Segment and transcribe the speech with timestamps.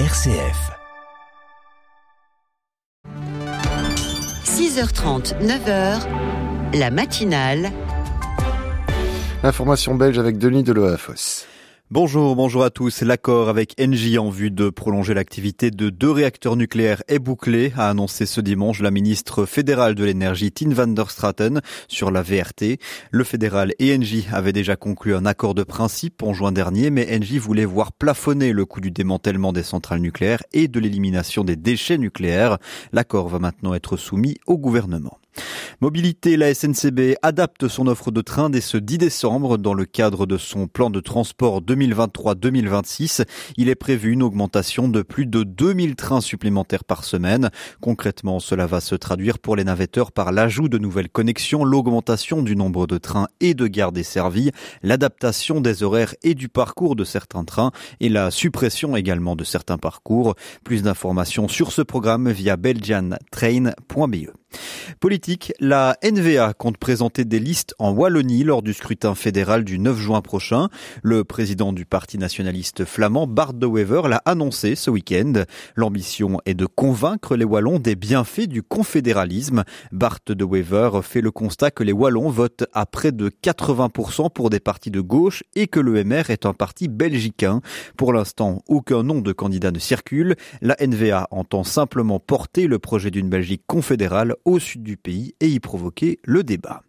[0.00, 0.72] RCF.
[4.44, 6.00] 6h30, 9h,
[6.76, 7.70] la matinale.
[9.44, 11.46] Information belge avec Denis Deloafos.
[11.90, 13.02] Bonjour, bonjour à tous.
[13.02, 17.90] L'accord avec Engie en vue de prolonger l'activité de deux réacteurs nucléaires est bouclé, a
[17.90, 22.78] annoncé ce dimanche la ministre fédérale de l'énergie Tine van der Straten sur la VRT.
[23.10, 27.14] Le fédéral et Engie avaient déjà conclu un accord de principe en juin dernier, mais
[27.14, 31.56] Engie voulait voir plafonner le coût du démantèlement des centrales nucléaires et de l'élimination des
[31.56, 32.56] déchets nucléaires.
[32.94, 35.18] L'accord va maintenant être soumis au gouvernement.
[35.80, 40.24] Mobilité, la SNCB adapte son offre de train dès ce 10 décembre dans le cadre
[40.24, 43.24] de son plan de transport 2023-2026.
[43.56, 47.50] Il est prévu une augmentation de plus de 2000 trains supplémentaires par semaine.
[47.80, 52.54] Concrètement, cela va se traduire pour les navetteurs par l'ajout de nouvelles connexions, l'augmentation du
[52.54, 57.44] nombre de trains et de gares desservies, l'adaptation des horaires et du parcours de certains
[57.44, 60.36] trains et la suppression également de certains parcours.
[60.62, 64.43] Plus d'informations sur ce programme via belgiantrain.be.
[65.00, 69.98] Politique, la NVA compte présenter des listes en Wallonie lors du scrutin fédéral du 9
[69.98, 70.68] juin prochain.
[71.02, 75.44] Le président du parti nationaliste flamand, Bart de Wever, l'a annoncé ce week-end.
[75.76, 79.64] L'ambition est de convaincre les Wallons des bienfaits du confédéralisme.
[79.92, 84.50] Bart de Wever fait le constat que les Wallons votent à près de 80% pour
[84.50, 87.60] des partis de gauche et que le MR est un parti belgicain.
[87.96, 90.36] Pour l'instant, aucun nom de candidat ne circule.
[90.62, 95.48] La NVA entend simplement porter le projet d'une Belgique confédérale au sud du pays et
[95.48, 96.82] y provoquer le débat.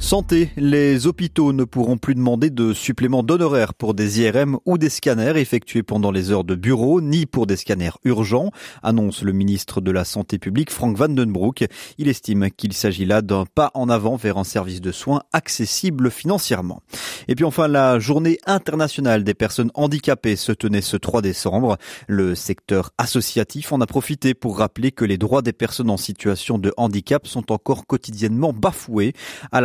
[0.00, 4.90] Santé, les hôpitaux ne pourront plus demander de supplément d'honoraires pour des IRM ou des
[4.90, 8.52] scanners effectués pendant les heures de bureau, ni pour des scanners urgents,
[8.84, 11.64] annonce le ministre de la Santé publique Frank Vandenbroek.
[11.98, 16.12] Il estime qu'il s'agit là d'un pas en avant vers un service de soins accessible
[16.12, 16.80] financièrement.
[17.26, 21.76] Et puis enfin, la journée internationale des personnes handicapées se tenait ce 3 décembre.
[22.06, 26.56] Le secteur associatif en a profité pour rappeler que les droits des personnes en situation
[26.56, 29.12] de handicap sont encore quotidiennement bafoués
[29.50, 29.60] à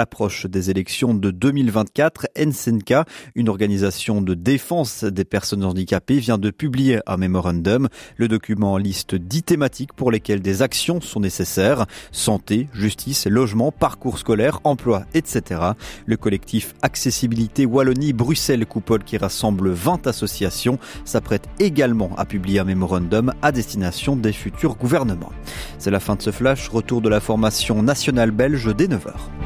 [0.45, 2.93] des élections de 2024, NSNK,
[3.35, 7.89] une organisation de défense des personnes handicapées, vient de publier un mémorandum.
[8.15, 11.85] Le document liste dix thématiques pour lesquelles des actions sont nécessaires.
[12.11, 15.61] Santé, justice, logement, parcours scolaire, emploi, etc.
[16.05, 23.33] Le collectif Accessibilité Wallonie-Bruxelles Coupole qui rassemble 20 associations s'apprête également à publier un mémorandum
[23.41, 25.33] à destination des futurs gouvernements.
[25.79, 26.69] C'est la fin de ce flash.
[26.69, 29.42] Retour de la formation nationale belge dès 9h.